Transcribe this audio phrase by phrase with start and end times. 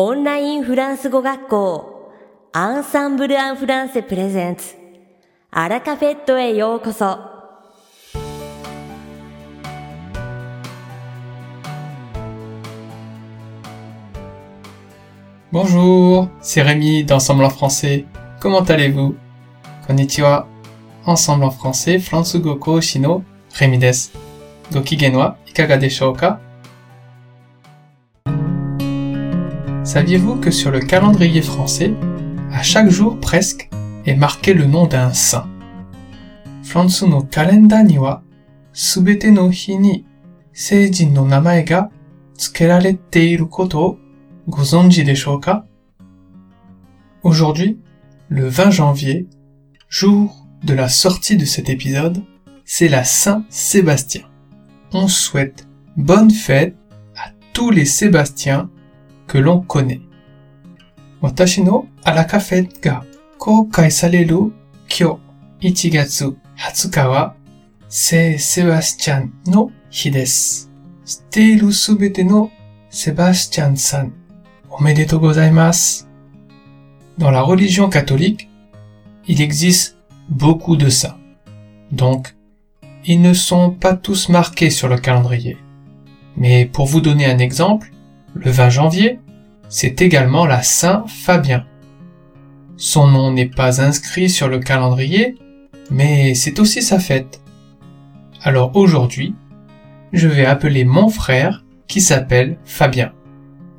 [0.00, 1.24] Online France Go
[2.54, 4.76] Ensemble en Français Presence.
[5.50, 7.20] À la cafétéria, bienvenue.
[15.50, 18.04] Bonjour, c'est Rémi d'Ensemble en Français.
[18.40, 19.16] Comment allez-vous?
[19.88, 20.46] Konnichiwa.
[21.06, 21.98] Ensemble en Français.
[21.98, 23.24] France Go Coochino.
[23.56, 24.12] Rémi dés.
[24.72, 25.24] Go Qui Génou.
[25.56, 26.38] Commentez-vous?
[29.88, 31.94] Saviez-vous que sur le calendrier français,
[32.52, 33.70] à chaque jour presque,
[34.04, 35.48] est marqué le nom d'un saint
[47.24, 47.78] Aujourd'hui,
[48.28, 49.26] le 20 janvier,
[49.88, 52.22] jour de la sortie de cet épisode,
[52.66, 54.24] c'est la Saint-Sébastien.
[54.92, 55.66] On souhaite
[55.96, 56.76] bonne fête
[57.14, 58.68] à tous les Sébastiens
[59.28, 60.00] que l'on connaît.
[61.22, 63.04] Watashi no Arakafe ga
[63.38, 64.52] koukai sareru
[64.88, 65.20] kyo
[65.62, 67.34] 1 gatsu 20 wa
[68.64, 70.68] no no hi desu.
[71.72, 72.22] subete
[73.76, 74.10] san.
[75.18, 76.04] gozaimasu.
[77.18, 78.48] Dans la religion catholique,
[79.26, 79.96] il existe
[80.28, 81.16] beaucoup de saints.
[81.90, 82.36] Donc,
[83.04, 85.56] ils ne sont pas tous marqués sur le calendrier.
[86.36, 87.90] Mais pour vous donner un exemple,
[88.34, 89.18] le 20 janvier,
[89.70, 91.66] c'est également la Saint Fabien.
[92.78, 95.34] Son nom n'est pas inscrit sur le calendrier,
[95.90, 97.42] mais c'est aussi sa fête.
[98.42, 99.34] Alors aujourd'hui,
[100.14, 103.12] je vais appeler mon frère qui s'appelle Fabien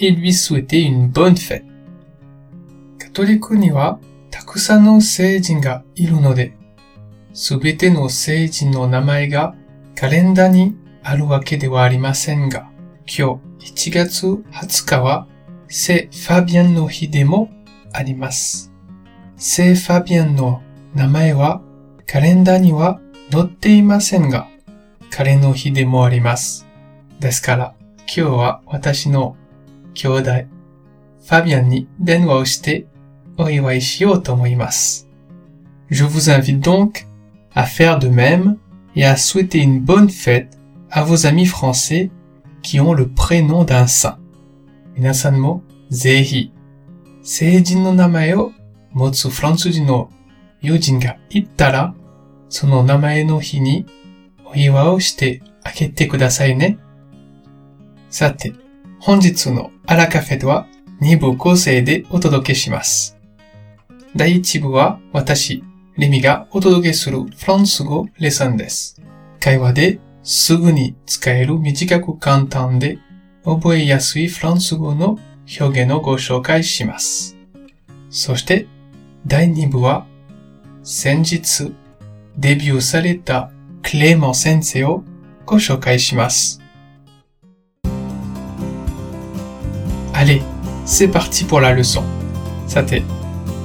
[0.00, 1.64] et lui souhaiter une bonne fête.
[2.98, 6.50] Katoliku Niwa, wa takusan no seijin ga iru node,
[7.32, 9.54] subete no seijin no namae ga
[9.94, 12.66] kalenda ni aru wake de arimasen ga,
[13.06, 15.26] kyo 1月20日は
[15.68, 17.50] セ・ファビアンの日でも
[17.92, 18.72] あります。
[19.36, 20.62] セ・ファビアンの
[20.94, 21.60] 名前は
[22.06, 23.00] カレンダーには
[23.32, 24.48] 載っていませんが、
[25.10, 26.66] 彼の日でもあります。
[27.20, 29.36] ですから、今日は私の
[29.94, 32.86] 兄弟、ファビアンに電話をして
[33.36, 35.08] お祝いしようと思います。
[35.90, 37.06] Je vous invite donc
[37.54, 38.56] à faire de même
[38.94, 40.58] et à souhaiter une bonne fête
[40.90, 42.10] à vos amis français
[42.62, 44.18] qui ont le prénom d'un saint.
[44.96, 46.52] 皆さんもぜひ、
[47.22, 48.52] 成人の名前を
[48.92, 50.10] 持つフランス人の
[50.62, 51.94] 友人がいたら、
[52.48, 53.84] その名前の日に
[54.46, 56.78] お祝いをしてあげてくださいね。
[58.08, 58.54] さて、
[58.98, 60.66] 本日のアラカフェでは
[61.02, 63.18] 2部構成でお届けします。
[64.16, 65.62] 第1部は私、
[65.98, 68.98] レミがお届けするフランス語レッサンです。
[69.40, 72.98] 会話ですぐに使える短く簡単で
[73.46, 77.34] Oboeyasui flansugono no hyōgeno go shōkaishimasu.
[78.10, 78.66] Soste,
[79.28, 80.04] 第2部は,
[80.82, 81.72] 先日,
[82.80, 83.48] sareta
[83.82, 85.04] clément sensei wo
[85.46, 86.60] go shōkaishimasu.
[90.12, 90.42] Allez,
[90.84, 92.02] c'est parti pour la leçon.
[92.66, 93.02] Sate,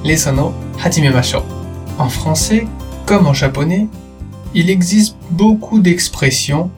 [0.04, 1.22] lesano ano, hajime ma
[1.98, 2.68] En français,
[3.04, 3.88] comme en japonais,
[4.54, 6.70] il existe beaucoup d'expressions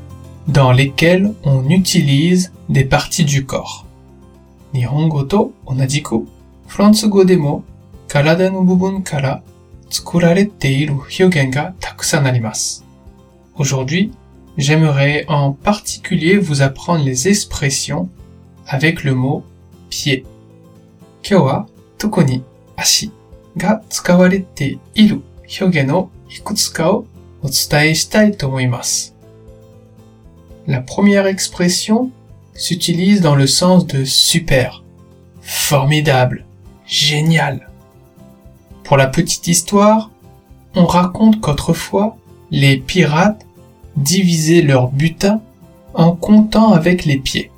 [0.48, 3.86] dans lesquelles on utilise des parties du corps.
[4.72, 6.26] Nihongo to onajiku,
[7.08, 7.64] go demo,
[8.08, 9.42] karada no bubun kara,
[9.90, 12.82] tsukurarete iru hyōgen ga takusan arimasu.
[13.56, 14.10] Aujourd'hui,
[14.56, 18.08] j'aimerais en particulier vous apprendre les expressions
[18.66, 19.44] avec le mot
[19.90, 20.24] pied.
[21.22, 21.66] Kyo wa
[21.98, 22.42] toko ni
[22.76, 23.10] ashi
[23.56, 27.06] ga tsukawarete iru hyogen no ikutsuka o
[27.42, 29.12] otsutae shitai tomoimasu.
[30.66, 32.10] La première expression
[32.54, 34.84] s'utilise dans le sens de super,
[35.40, 36.44] formidable,
[36.86, 37.68] génial.
[38.84, 40.10] Pour la petite histoire,
[40.74, 42.16] on raconte qu'autrefois,
[42.50, 43.44] les pirates
[43.96, 45.40] divisaient leur butin
[45.94, 47.50] en comptant avec les pieds.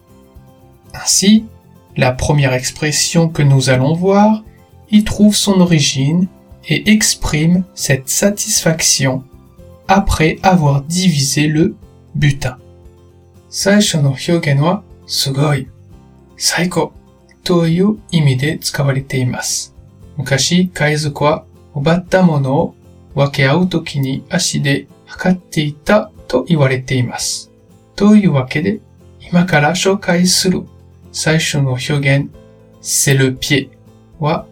[0.94, 1.44] Ainsi,
[1.96, 4.44] la première expression que nous allons voir
[4.90, 6.26] y trouve son origine
[6.68, 9.22] et exprime cette satisfaction
[9.88, 11.76] après avoir divisé le
[12.14, 12.56] butin.
[13.48, 15.68] 最初の表現はすごい、
[16.36, 16.92] 最高
[17.44, 19.74] という意味で使われています。
[20.16, 21.44] 昔、海賊は
[21.74, 22.74] 奪ったものを
[23.14, 27.52] 分け合うときに足で測っていたと言われています。
[27.94, 28.80] というわけで、
[29.30, 30.62] 今から紹介する
[31.12, 32.30] 最初の表現、
[32.80, 33.68] セルピエ
[34.18, 34.46] は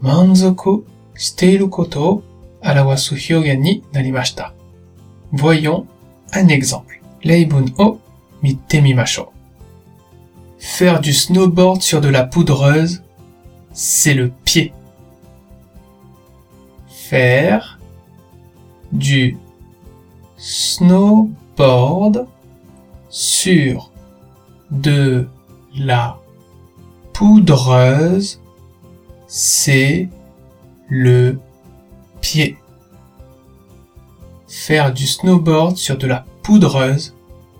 [0.00, 0.84] 満足
[1.16, 2.22] していることを
[2.62, 4.52] 表す表現になりました。
[5.32, 5.86] Voyons
[6.34, 6.82] un exemple.
[7.22, 8.00] 例文を
[10.58, 13.02] Faire du snowboard sur de la poudreuse,
[13.72, 14.72] c'est le pied.
[16.88, 17.78] Faire
[18.92, 19.36] du
[20.36, 22.26] snowboard
[23.10, 23.90] sur
[24.70, 25.28] de
[25.74, 26.18] la
[27.12, 28.40] poudreuse,
[29.28, 30.08] c'est
[30.88, 31.38] le
[32.20, 32.56] pied.
[34.48, 37.14] Faire du snowboard sur de la poudreuse,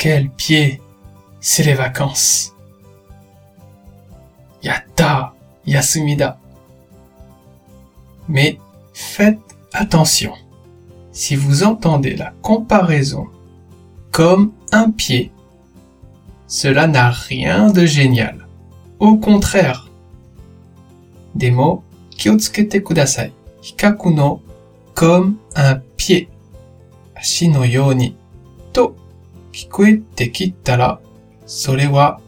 [0.00, 0.80] quel pied
[1.42, 2.54] C'est les vacances.
[4.62, 5.34] Yatta
[5.66, 6.38] Yasumida.
[8.26, 8.58] Mais
[8.94, 9.38] faites
[9.74, 10.32] attention.
[11.12, 13.26] Si vous entendez la comparaison
[14.10, 15.32] comme un pied,
[16.46, 18.48] cela n'a rien de génial.
[19.00, 19.90] Au contraire.
[21.34, 21.84] Des mots
[22.16, 23.34] kudasai.
[23.64, 24.40] Hikaku no
[24.94, 26.30] comme un pied.
[27.16, 27.52] Ashi
[28.72, 28.94] To
[29.52, 31.00] 聞こえてきたら、
[31.44, 32.20] それは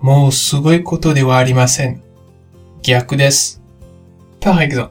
[0.00, 2.02] もうすごいことではありません。
[2.82, 3.62] 逆です。
[4.40, 4.90] Par exemple,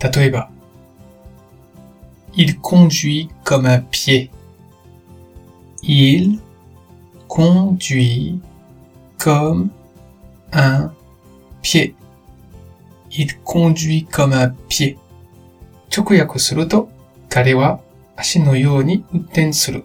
[0.00, 0.50] 例えば、
[2.34, 4.30] Il conduit comme un pied.
[5.82, 6.38] Il
[7.28, 8.40] conduit
[9.18, 9.68] comme
[10.52, 10.90] un
[11.62, 11.94] pied.
[13.10, 14.96] Il conduit comme un pied.
[15.94, 16.88] 直訳すると、
[17.28, 17.80] 彼は
[18.16, 19.84] 足のように運転する。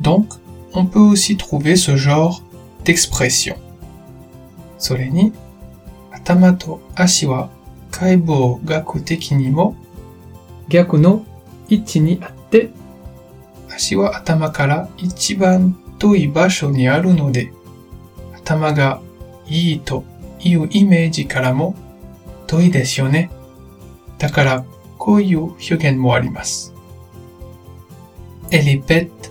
[0.00, 0.28] Donc,
[0.74, 2.42] on peut aussi trouver ce genre
[2.84, 3.54] d'expression.
[4.78, 5.32] Soleni,
[6.12, 7.50] Atamato ashiwa
[7.90, 9.76] kaibo wa kaibou gaku tekinimo
[10.68, 11.24] gakuno mo gyaku no
[11.68, 12.70] ichi atte
[13.74, 17.52] ashi wa atama kara ichiban toi basho ni aru node
[18.36, 19.00] atama ga
[19.50, 20.02] ii to
[20.44, 21.74] iu imeiji kara mo
[22.46, 23.28] toi desu yo ne.
[28.52, 29.30] Elle est bête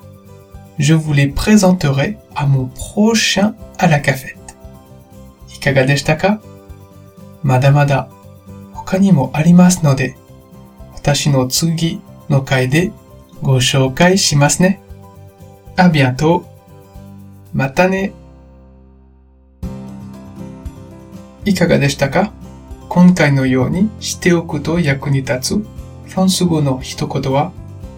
[0.81, 4.35] je vous les présenterai à mon prochain à la cafette.
[5.55, 6.41] いかがでしたか
[7.43, 8.09] まだまだ
[8.73, 10.15] 他にもありますので、
[10.95, 12.91] 私の次の回で
[13.43, 14.81] ご紹介しますね。
[15.75, 16.45] あ、b i と。
[17.53, 18.13] またね。
[21.45, 22.33] いかがでしたか
[22.89, 25.57] 今回のようにしておくと役に立つ
[26.09, 27.51] フランス語の一言は、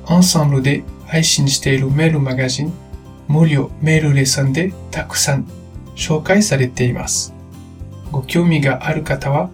[0.06, 2.74] アンサンブルで配信しているメールマガジン、
[3.28, 5.48] 無料メールレッスンでたくさん
[5.96, 7.36] 紹介されています。
[8.12, 9.52] ご興味がある方は、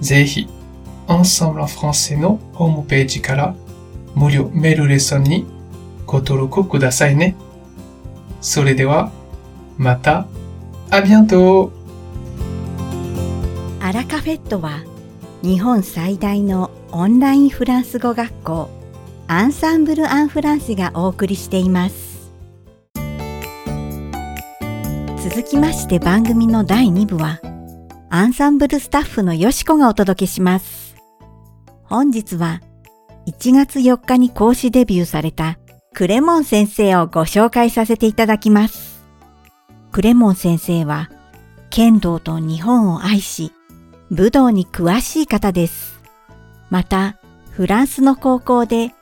[0.00, 0.48] ぜひ、
[1.08, 3.54] Ensemble en français のホームページから
[4.14, 5.44] 無料メールレッスンに
[6.06, 7.36] ご登録くださいね。
[8.40, 9.12] それでは、
[9.76, 10.26] また、
[10.88, 11.72] ありがとう
[13.82, 14.82] アラカフェットは
[15.42, 18.81] 日本最大のオンラインフランス語学校
[19.28, 22.30] アンサンブル・アン・フランスがお送りしています
[25.24, 27.38] 続きまして番組の第2部は
[28.10, 30.96] アンサンブルスタッフのよしこがお届けします
[31.84, 32.60] 本日は
[33.26, 35.58] 1月4日に講師デビューされた
[35.94, 39.00] クレモン先生をご紹介させていただきます
[39.92, 41.10] クレモン先生は
[41.70, 43.52] 剣道と日本を愛し
[44.10, 45.98] 武道に詳しい方です
[46.68, 47.18] また
[47.50, 48.92] フランスの高校で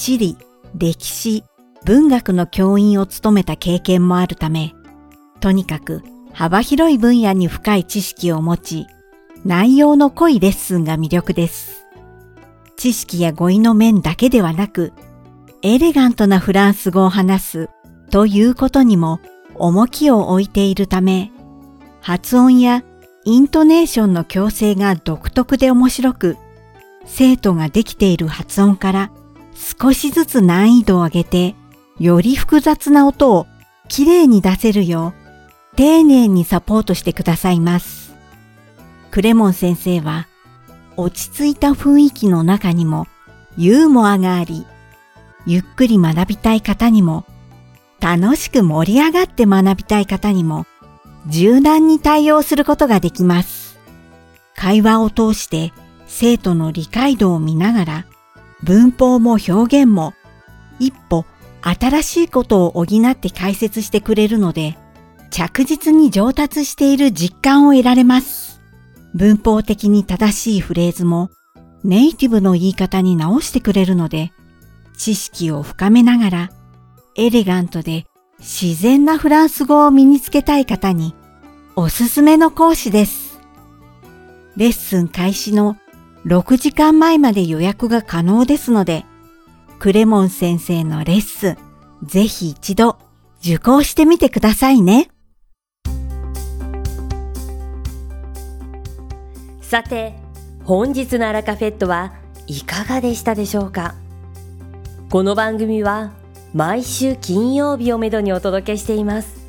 [0.00, 0.38] 地理、
[0.78, 1.44] 歴史、
[1.84, 4.72] 文学の教員を務めた経験もあるため、
[5.40, 6.00] とにかく
[6.32, 8.86] 幅広い分野に深い知識を持ち、
[9.44, 11.84] 内容の濃いレッスンが魅力です。
[12.78, 14.94] 知識や語彙の面だけではなく、
[15.60, 17.68] エレガントなフランス語を話す
[18.08, 19.20] ということにも
[19.56, 21.30] 重きを置いているため、
[22.00, 22.82] 発音や
[23.26, 26.36] イントネーションの矯正が独特で面白く、
[27.04, 29.12] 生徒ができている発音から
[29.60, 31.54] 少しずつ難易度を上げて、
[31.98, 33.46] より複雑な音を
[33.88, 35.12] きれいに出せるよ
[35.72, 38.14] う、丁寧にサポートしてくださいます。
[39.10, 40.28] クレモン先生は、
[40.96, 43.06] 落ち着いた雰囲気の中にも
[43.58, 44.64] ユーモアがあり、
[45.46, 47.26] ゆっくり学びたい方にも、
[48.00, 50.64] 楽しく盛り上がって学びたい方にも、
[51.28, 53.78] 柔軟に対応することができます。
[54.56, 55.72] 会話を通して
[56.06, 58.04] 生徒の理解度を見ながら、
[58.62, 60.12] 文法も表現も
[60.78, 61.24] 一歩
[61.62, 64.76] 新しいことを補って解説してくれるので、
[65.30, 68.60] 着実に上達している実感を得られます。
[69.14, 71.30] 文法的に正しいフレーズも
[71.84, 74.32] ネイティブの言い方に直してくれるので、
[74.96, 76.50] 知識を深めながら
[77.16, 78.06] エレガントで
[78.38, 81.14] 自然なフランス語を身につけたい方に
[81.76, 83.38] おすすめの講師です。
[84.56, 85.76] レッスン開始の
[86.26, 89.04] 6時間前まで予約が可能ですので、
[89.78, 91.56] クレモン先生のレッスン、
[92.02, 92.98] ぜひ一度
[93.42, 95.08] 受講してみてくださいね。
[99.62, 100.14] さて、
[100.64, 102.12] 本日のアラカフェットは
[102.46, 103.94] いかがでしたでしょうか
[105.08, 106.12] この番組は
[106.52, 109.40] 毎週金曜日をめどにお届けしています。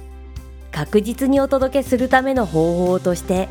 [0.72, 3.50] 確実にお届けするための方法として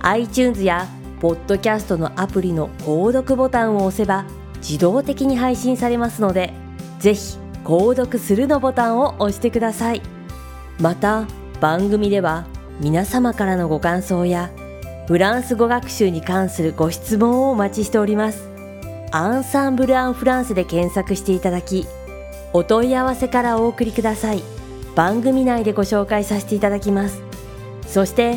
[0.00, 0.86] iTunes や
[1.24, 4.26] ポッドキャストのアプリの購読ボタンを押せば
[4.58, 6.52] 自動的に配信されますので
[6.98, 10.02] ぜひ購読するのボタンを押してください
[10.80, 11.26] また
[11.62, 12.44] 番組では
[12.78, 14.50] 皆様からのご感想や
[15.08, 18.50] フランス語学習に関するご質問をお待ちしております
[19.10, 21.86] アンサンブル・アン・フランスで検索していただき
[22.52, 24.42] お問い合わせからお送りください
[24.94, 27.22] 番組内でご紹介させていただきます
[27.88, 28.36] そして